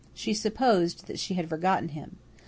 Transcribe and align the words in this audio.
She 0.15 0.33
supposed 0.33 1.05
that 1.05 1.19
she 1.19 1.35
had 1.35 1.47
forgotten 1.47 1.89
him. 1.89 2.17